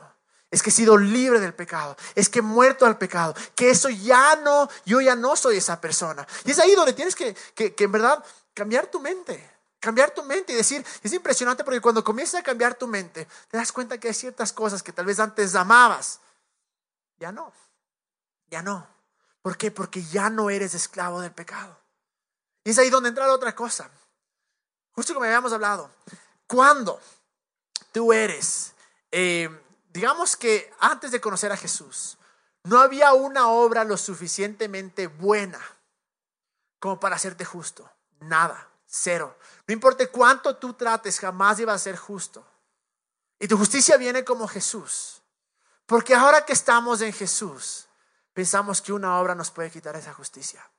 [0.49, 3.87] es que he sido libre del pecado, es que he muerto al pecado, que eso
[3.87, 6.27] ya no, yo ya no soy esa persona.
[6.43, 8.21] Y es ahí donde tienes que, que, que en verdad
[8.53, 9.50] cambiar tu mente.
[9.81, 13.57] Cambiar tu mente y decir, es impresionante porque cuando comienzas a cambiar tu mente, te
[13.57, 16.19] das cuenta que hay ciertas cosas que tal vez antes amabas.
[17.17, 17.51] Ya no,
[18.47, 18.87] ya no.
[19.41, 19.71] ¿Por qué?
[19.71, 21.77] Porque ya no eres esclavo del pecado.
[22.63, 23.89] Y es ahí donde entra la otra cosa.
[24.91, 25.89] Justo como habíamos hablado,
[26.45, 27.01] cuando
[27.91, 28.73] tú eres,
[29.11, 29.49] eh,
[29.89, 32.19] digamos que antes de conocer a Jesús,
[32.63, 35.59] no había una obra lo suficientemente buena
[36.79, 37.89] como para hacerte justo.
[38.19, 39.35] Nada, cero.
[39.71, 42.45] No importa cuánto tú trates, jamás iba a ser justo.
[43.39, 45.21] Y tu justicia viene como Jesús.
[45.85, 47.87] Porque ahora que estamos en Jesús,
[48.33, 50.69] pensamos que una obra nos puede quitar esa justicia.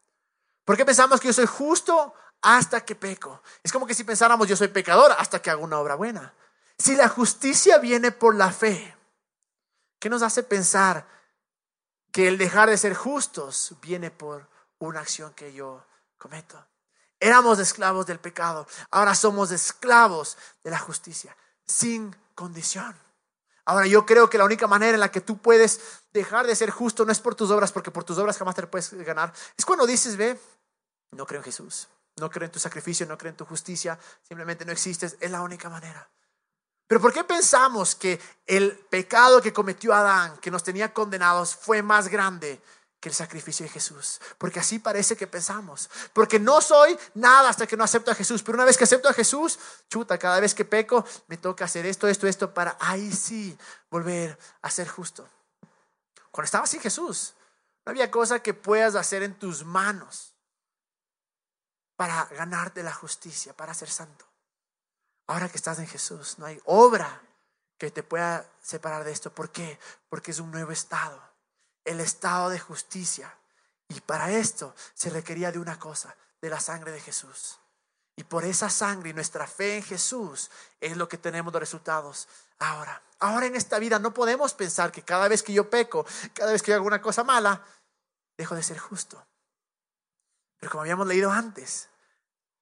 [0.67, 3.43] Porque pensamos que yo soy justo hasta que peco.
[3.63, 6.35] Es como que si pensáramos yo soy pecador hasta que hago una obra buena.
[6.77, 8.95] Si la justicia viene por la fe,
[10.01, 11.09] ¿qué nos hace pensar
[12.13, 14.51] que el dejar de ser justos viene por
[14.81, 15.83] una acción que yo
[16.19, 16.63] cometo?
[17.23, 22.97] Éramos esclavos del pecado, ahora somos esclavos de la justicia, sin condición.
[23.65, 25.81] Ahora yo creo que la única manera en la que tú puedes
[26.13, 28.67] dejar de ser justo no es por tus obras, porque por tus obras jamás te
[28.67, 29.33] puedes ganar.
[29.57, 30.37] Es cuando dices, ve,
[31.13, 34.65] no creo en Jesús, no creo en tu sacrificio, no creo en tu justicia, simplemente
[34.65, 35.17] no existes.
[35.21, 36.11] Es la única manera.
[36.89, 41.83] Pero ¿por qué pensamos que el pecado que cometió Adán, que nos tenía condenados, fue
[41.83, 42.61] más grande
[43.03, 44.21] que el sacrificio de Jesús.
[44.39, 45.91] Porque así parece que pensamos.
[46.13, 48.45] Porque no soy nada hasta que no acepto a Jesús.
[48.45, 49.59] Pero una vez que acepto a Jesús,
[49.91, 53.59] chuta, cada vez que peco, me toca hacer esto, esto, esto, para ahí sí
[53.91, 55.29] volver a ser justo.
[56.31, 57.35] Cuando estaba sin Jesús,
[57.85, 60.37] no había cosa que puedas hacer en tus manos
[61.97, 64.25] para ganarte la justicia, para ser santo.
[65.27, 67.21] Ahora que estás en Jesús, no hay obra
[67.79, 69.35] que te pueda separar de esto.
[69.35, 69.81] ¿Por qué?
[70.09, 71.32] Porque es un nuevo estado
[71.85, 73.37] el estado de justicia.
[73.89, 77.59] Y para esto se requería de una cosa, de la sangre de Jesús.
[78.17, 82.29] Y por esa sangre y nuestra fe en Jesús es lo que tenemos los resultados
[82.59, 83.03] ahora.
[83.19, 86.63] Ahora en esta vida no podemos pensar que cada vez que yo peco, cada vez
[86.63, 87.65] que hago una cosa mala,
[88.37, 89.25] dejo de ser justo.
[90.59, 91.89] Pero como habíamos leído antes,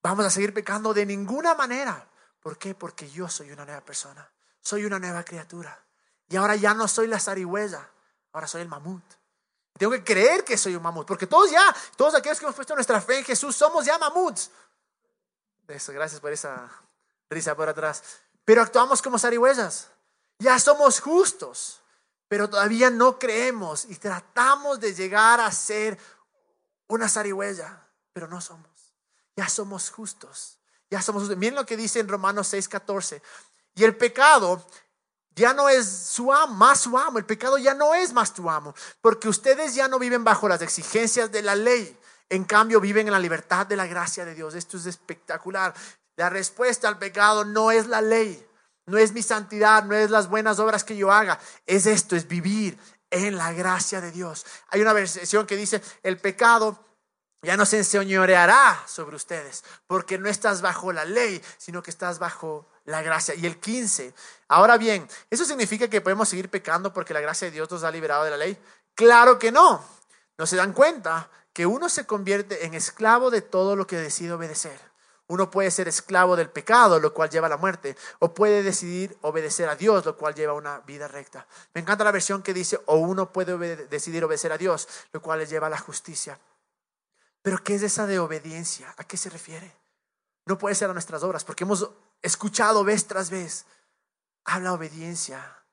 [0.02, 2.09] vamos a seguir pecando de ninguna manera.
[2.40, 2.74] ¿Por qué?
[2.74, 4.30] Porque yo soy una nueva persona,
[4.61, 5.85] soy una nueva criatura.
[6.28, 7.90] Y ahora ya no soy la zarigüeya,
[8.32, 9.02] Ahora soy el mamut.
[9.78, 12.74] Tengo que creer que soy un mamut, porque todos ya, todos aquellos que hemos puesto
[12.74, 14.50] nuestra fe en Jesús, somos ya mamuts.
[15.68, 16.70] Eso, gracias por esa
[17.30, 18.02] risa por atrás.
[18.44, 19.88] Pero actuamos como zarigüeyas.
[20.38, 21.80] Ya somos justos,
[22.28, 25.98] pero todavía no creemos y tratamos de llegar a ser
[26.88, 28.68] una zarigüeya, pero no somos.
[29.36, 30.58] Ya somos justos.
[30.90, 31.38] Ya somos justos.
[31.38, 33.22] Miren lo que dice en Romanos 6:14.
[33.74, 34.66] Y el pecado
[35.34, 37.18] ya no es su amo, más su amo.
[37.18, 40.62] El pecado ya no es más tu amo, porque ustedes ya no viven bajo las
[40.62, 41.96] exigencias de la ley.
[42.28, 44.54] En cambio, viven en la libertad de la gracia de Dios.
[44.54, 45.74] Esto es espectacular.
[46.16, 48.46] La respuesta al pecado no es la ley,
[48.86, 51.40] no es mi santidad, no es las buenas obras que yo haga.
[51.66, 52.78] Es esto, es vivir
[53.10, 54.46] en la gracia de Dios.
[54.68, 56.78] Hay una versión que dice, el pecado
[57.42, 62.18] ya no se enseñoreará sobre ustedes, porque no estás bajo la ley, sino que estás
[62.18, 63.35] bajo la gracia.
[63.35, 64.12] Y el 15.
[64.48, 67.90] Ahora bien, ¿eso significa que podemos seguir pecando porque la gracia de Dios nos ha
[67.90, 68.59] liberado de la ley?
[68.94, 69.83] Claro que no.
[70.37, 74.33] No se dan cuenta que uno se convierte en esclavo de todo lo que decide
[74.33, 74.79] obedecer.
[75.26, 79.16] Uno puede ser esclavo del pecado, lo cual lleva a la muerte, o puede decidir
[79.20, 81.46] obedecer a Dios, lo cual lleva a una vida recta.
[81.72, 85.38] Me encanta la versión que dice, o uno puede decidir obedecer a Dios, lo cual
[85.38, 86.37] le lleva a la justicia.
[87.42, 88.92] Pero ¿qué es esa de obediencia?
[88.96, 89.72] ¿A qué se refiere?
[90.46, 91.88] No puede ser a nuestras obras, porque hemos
[92.22, 93.66] escuchado vez tras vez,
[94.44, 95.64] habla obediencia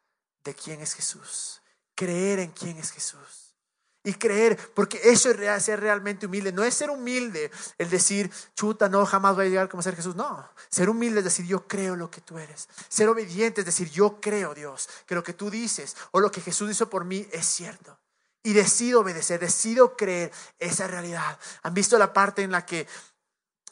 [0.44, 1.62] de quién es Jesús,
[1.96, 3.48] creer en quién es Jesús.
[4.04, 6.54] Y creer, porque eso es ser realmente humilde.
[6.54, 10.16] No es ser humilde el decir, chuta, no, jamás voy a llegar como ser Jesús.
[10.16, 12.70] No, ser humilde es decir, yo creo lo que tú eres.
[12.88, 16.40] Ser obediente es decir, yo creo, Dios, que lo que tú dices o lo que
[16.40, 18.00] Jesús hizo por mí es cierto.
[18.44, 21.38] Y decido obedecer, decido creer esa realidad.
[21.64, 22.88] ¿Han visto la parte en la que,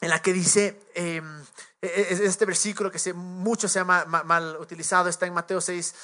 [0.00, 1.42] en la que dice, em,
[1.80, 5.94] e, e, este versículo que mucho se ha mal, utilizado, está en Mateo 6,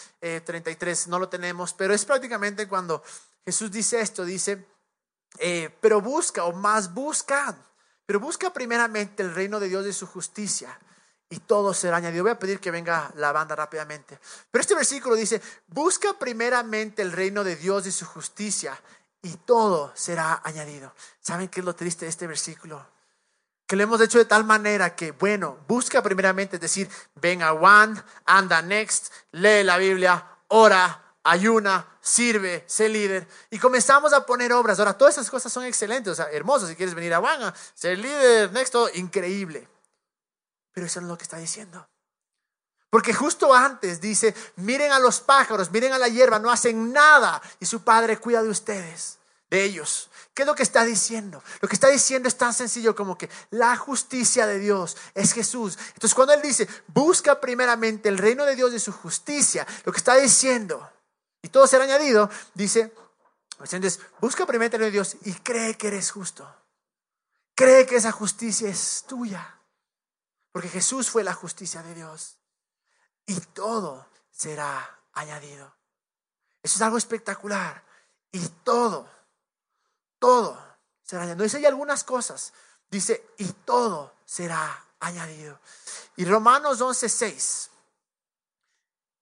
[0.44, 3.02] 33, eh, no lo tenemos, pero es prácticamente cuando
[3.44, 4.66] Jesús dice esto, dice,
[5.38, 7.56] eh, pero busca o más busca,
[8.06, 10.78] pero busca primeramente el reino de Dios y su justicia
[11.32, 12.24] y todo será añadido.
[12.24, 14.18] Voy a pedir que venga la banda rápidamente.
[14.50, 18.78] Pero este versículo dice, busca primeramente el reino de Dios y su justicia
[19.22, 20.94] y todo será añadido.
[21.20, 22.86] ¿Saben qué es lo triste de este versículo?
[23.72, 27.54] Que lo hemos hecho de tal manera que, bueno, busca primeramente, es decir, ven a
[27.54, 33.26] One, anda next, lee la Biblia, ora, ayuna, sirve, sé líder.
[33.48, 34.78] Y comenzamos a poner obras.
[34.78, 36.68] Ahora, todas esas cosas son excelentes, o sea, hermosas.
[36.68, 39.66] Si quieres venir a One, ser líder, next, todo, increíble.
[40.74, 41.88] Pero eso no es lo que está diciendo.
[42.90, 47.40] Porque justo antes dice, miren a los pájaros, miren a la hierba, no hacen nada
[47.58, 49.16] y su padre cuida de ustedes,
[49.48, 50.10] de ellos.
[50.34, 51.42] ¿Qué es lo que está diciendo?
[51.60, 55.78] Lo que está diciendo es tan sencillo como que la justicia de Dios es Jesús.
[55.88, 59.98] Entonces cuando Él dice, busca primeramente el reino de Dios y su justicia, lo que
[59.98, 60.90] está diciendo,
[61.42, 62.92] y todo será añadido, dice,
[63.70, 66.48] entonces, busca primeramente el reino de Dios y cree que eres justo.
[67.54, 69.58] Cree que esa justicia es tuya.
[70.50, 72.38] Porque Jesús fue la justicia de Dios.
[73.26, 75.74] Y todo será añadido.
[76.62, 77.84] Eso es algo espectacular.
[78.32, 79.08] Y todo
[80.22, 80.56] todo
[81.02, 81.42] será añadido.
[81.42, 82.52] Dice hay algunas cosas.
[82.88, 85.58] Dice, y todo será añadido.
[86.14, 87.70] Y Romanos 11:6.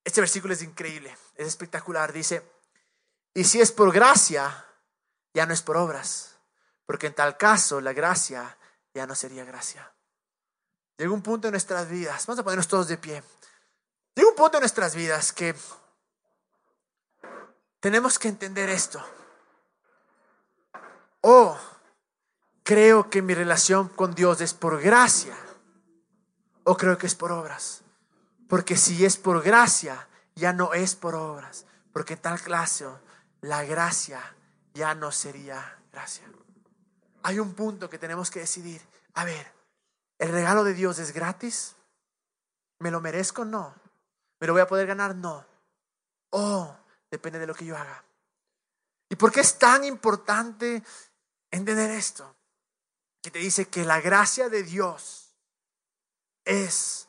[0.04, 2.12] Este versículo es increíble, es espectacular.
[2.12, 2.42] Dice,
[3.32, 4.66] y si es por gracia,
[5.32, 6.36] ya no es por obras,
[6.84, 8.58] porque en tal caso la gracia
[8.92, 9.90] ya no sería gracia.
[10.98, 13.22] Llega un punto en nuestras vidas, vamos a ponernos todos de pie.
[14.14, 15.54] Llega un punto en nuestras vidas que
[17.80, 19.02] tenemos que entender esto.
[21.20, 21.56] O
[22.62, 25.37] creo que mi relación con Dios es por gracia
[26.64, 27.83] o creo que es por obras.
[28.48, 31.66] Porque si es por gracia, ya no es por obras.
[31.92, 32.87] Porque en tal clase
[33.40, 34.20] la gracia
[34.74, 36.24] ya no sería gracia.
[37.22, 38.80] Hay un punto que tenemos que decidir.
[39.14, 39.52] A ver,
[40.18, 41.76] ¿el regalo de Dios es gratis?
[42.78, 43.44] ¿Me lo merezco?
[43.44, 43.74] No.
[44.40, 45.14] ¿Me lo voy a poder ganar?
[45.14, 45.44] No.
[46.30, 46.74] Oh,
[47.11, 48.05] depende de lo que yo haga.
[49.09, 50.82] ¿Y por qué es tan importante
[51.51, 52.36] entender esto?
[53.22, 55.34] Que te dice que la gracia de Dios
[56.44, 57.09] es,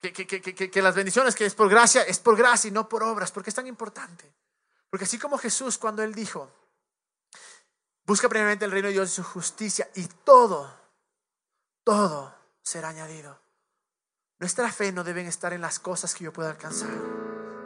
[0.00, 3.32] que, que, las bendiciones que es por gracia, es por gracia y no por obras.
[3.32, 4.32] ¿Por qué es tan importante?
[4.90, 6.50] Porque así como Jesús cuando él dijo,
[8.04, 10.72] busca primeramente el reino de Dios y su justicia y todo,
[11.84, 13.40] todo será añadido.
[14.38, 16.90] Nuestra fe no debe estar en las cosas que yo pueda alcanzar.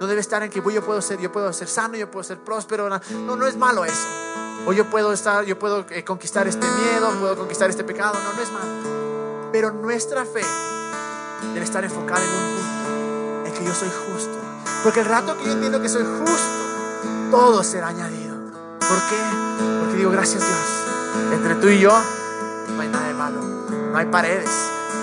[0.00, 2.38] No debe estar en que yo puedo ser, yo puedo ser sano, yo puedo ser
[2.38, 2.88] próspero.
[2.88, 4.47] No, no es malo eso.
[4.68, 8.12] O yo puedo estar, yo puedo eh, conquistar este miedo, puedo conquistar este pecado.
[8.22, 9.48] No, no es malo.
[9.50, 10.42] Pero nuestra fe
[11.54, 14.36] debe estar enfocada en un punto, en que yo soy justo.
[14.84, 18.36] Porque el rato que yo entiendo que soy justo, todo será añadido.
[18.78, 19.22] ¿Por qué?
[19.80, 21.32] Porque digo, gracias Dios.
[21.32, 21.98] Entre tú y yo
[22.76, 23.40] no hay nada de malo.
[23.40, 24.50] No hay paredes,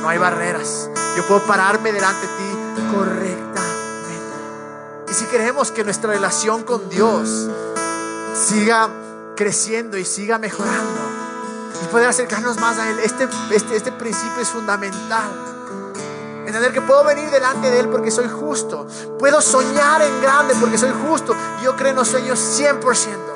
[0.03, 0.91] no hay barreras.
[1.17, 4.35] Yo puedo pararme delante de ti correctamente.
[5.09, 7.49] Y si queremos que nuestra relación con Dios
[8.35, 8.91] siga
[9.35, 11.01] creciendo y siga mejorando
[11.83, 15.29] y poder acercarnos más a Él, este, este, este principio es fundamental.
[16.45, 18.87] Entender que puedo venir delante de Él porque soy justo.
[19.19, 21.35] Puedo soñar en grande porque soy justo.
[21.63, 23.35] Yo creo en los sueños 100%.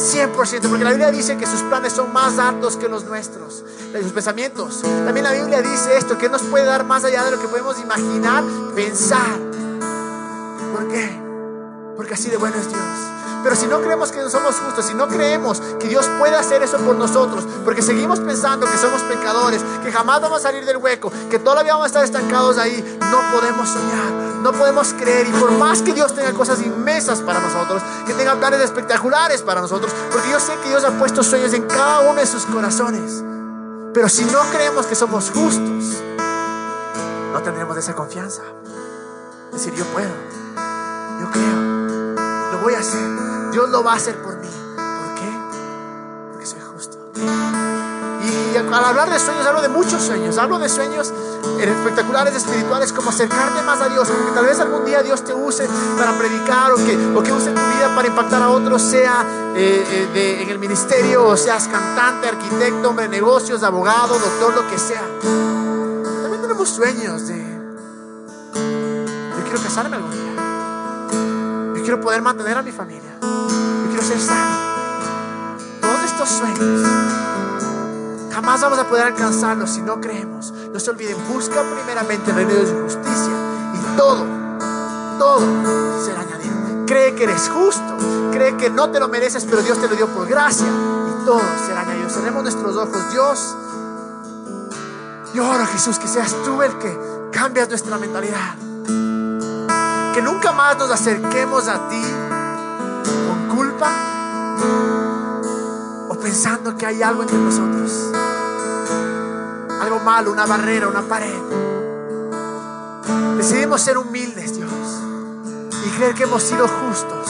[0.00, 3.62] 100%, porque la Biblia dice que sus planes son más altos que los nuestros,
[4.02, 4.80] sus pensamientos.
[4.80, 7.78] También la Biblia dice esto, que nos puede dar más allá de lo que podemos
[7.78, 8.42] imaginar,
[8.74, 9.38] pensar.
[10.72, 11.20] ¿Por qué?
[11.96, 13.09] Porque así de bueno es Dios.
[13.42, 16.76] Pero si no creemos que somos justos, si no creemos que Dios puede hacer eso
[16.78, 21.10] por nosotros, porque seguimos pensando que somos pecadores, que jamás vamos a salir del hueco,
[21.30, 24.10] que todavía vamos a estar estancados ahí, no podemos soñar,
[24.42, 25.28] no podemos creer.
[25.28, 29.60] Y por más que Dios tenga cosas inmensas para nosotros, que tenga planes espectaculares para
[29.60, 33.22] nosotros, porque yo sé que Dios ha puesto sueños en cada uno de sus corazones.
[33.94, 36.02] Pero si no creemos que somos justos,
[37.32, 38.42] no tendremos esa confianza.
[39.52, 40.10] Decir, yo puedo,
[41.20, 41.89] yo creo,
[42.62, 43.00] voy a hacer.
[43.52, 44.48] Dios lo va a hacer por mí.
[44.48, 45.30] ¿Por qué?
[46.32, 46.98] Porque soy justo.
[48.52, 50.38] Y al hablar de sueños, hablo de muchos sueños.
[50.38, 51.12] Hablo de sueños
[51.60, 54.08] espectaculares, espirituales, como acercarte más a Dios.
[54.08, 57.50] Que tal vez algún día Dios te use para predicar o que, o que use
[57.50, 59.24] tu vida para impactar a otros, sea
[59.56, 64.68] eh, eh, en el ministerio, o seas cantante, arquitecto, hombre de negocios, abogado, doctor, lo
[64.68, 65.02] que sea.
[66.22, 67.38] También tenemos sueños de.
[68.54, 70.39] Yo quiero casarme algún día.
[71.80, 73.10] Yo quiero poder mantener a mi familia
[74.02, 75.56] ser sano.
[75.80, 76.86] Todos estos sueños
[78.30, 80.52] jamás vamos a poder alcanzarlos si no creemos.
[80.52, 83.32] No se olviden, busca primeramente el reino de su justicia
[83.72, 84.26] y todo,
[85.18, 85.40] todo
[86.04, 86.84] será añadido.
[86.86, 87.96] Cree que eres justo,
[88.30, 91.40] cree que no te lo mereces, pero Dios te lo dio por gracia y todo
[91.66, 92.10] será añadido.
[92.10, 93.56] Cerremos nuestros ojos, Dios.
[95.32, 98.69] Yo oro, Jesús, que seas tú el que cambias nuestra mentalidad.
[100.20, 102.02] Que nunca más nos acerquemos a ti
[103.56, 103.90] culpa
[106.10, 108.10] o pensando que hay algo entre nosotros.
[109.80, 111.40] Algo malo, una barrera, una pared.
[113.38, 114.70] Decidimos ser humildes, Dios,
[115.86, 117.26] y creer que hemos sido justos.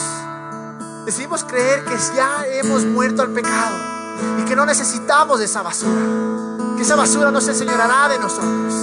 [1.05, 3.77] Decidimos creer que ya hemos muerto al pecado
[4.37, 6.75] y que no necesitamos de esa basura.
[6.75, 8.73] Que esa basura no se enseñará de nosotros.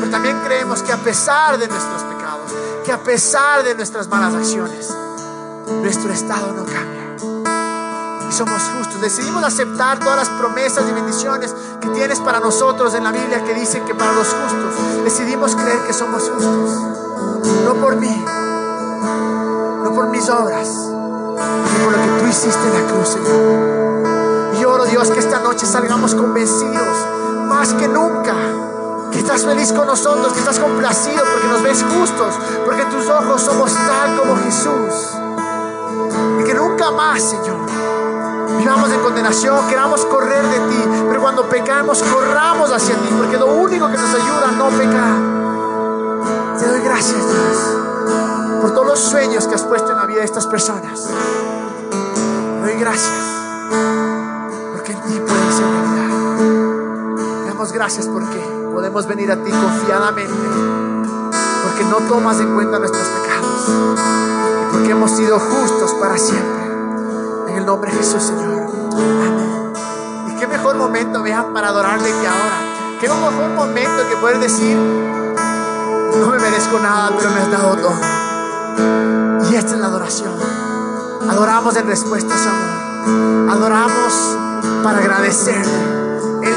[0.00, 2.13] Pero también creemos que a pesar de nuestros pecados,
[2.84, 4.94] que a pesar de nuestras malas acciones,
[5.82, 7.16] nuestro estado no cambia.
[8.28, 9.00] Y somos justos.
[9.00, 13.54] Decidimos aceptar todas las promesas y bendiciones que tienes para nosotros en la Biblia que
[13.54, 15.02] dicen que para los justos.
[15.02, 16.70] Decidimos creer que somos justos.
[17.64, 18.24] No por mí,
[19.82, 24.60] no por mis obras, sino por lo que tú hiciste en la cruz, Señor.
[24.60, 26.98] Y oro, Dios, que esta noche salgamos convencidos
[27.48, 28.34] más que nunca
[29.14, 32.34] que estás feliz con nosotros, que estás complacido porque nos ves justos,
[32.66, 35.14] porque tus ojos somos tal como Jesús
[36.44, 37.56] que nunca más, Señor,
[38.58, 43.46] vivamos en condenación, queramos correr de ti, pero cuando pecamos, corramos hacia ti, porque lo
[43.54, 46.58] único que nos ayuda a no pecar.
[46.58, 50.26] Te doy gracias, Dios, por todos los sueños que has puesto en la vida de
[50.26, 51.08] estas personas.
[51.90, 53.24] Te doy gracias,
[57.74, 58.38] gracias porque
[58.72, 60.32] podemos venir a ti confiadamente,
[61.64, 63.24] porque no tomas en cuenta nuestros pecados
[64.74, 66.64] porque hemos sido justos para siempre.
[67.48, 68.68] En el nombre de Jesús, Señor.
[68.92, 69.72] Amén.
[70.28, 72.98] Y qué mejor momento, vean, para adorarle que ahora.
[73.00, 79.50] Qué mejor momento que poder decir, no me merezco nada, pero me has dado todo.
[79.50, 80.34] Y esta es la adoración.
[81.28, 83.50] Adoramos en respuesta a su amor.
[83.50, 84.36] Adoramos
[84.82, 86.03] para agradecerle.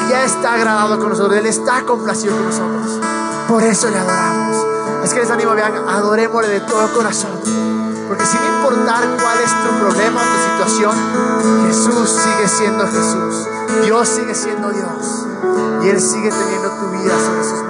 [0.09, 1.37] Ya está agradado con nosotros.
[1.37, 2.99] Él está complacido con nosotros.
[3.47, 4.57] Por eso le adoramos.
[5.03, 7.31] Es que les animo, vean, adorémosle de todo corazón.
[8.07, 10.95] Porque sin importar cuál es tu problema tu situación,
[11.67, 13.47] Jesús sigue siendo Jesús.
[13.83, 15.27] Dios sigue siendo Dios.
[15.83, 17.66] Y Él sigue teniendo tu vida sobre sus